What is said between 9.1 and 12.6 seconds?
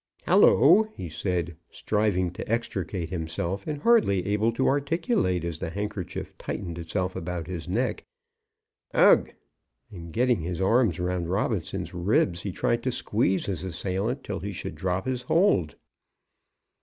h h." And getting his arm round Robinson's ribs he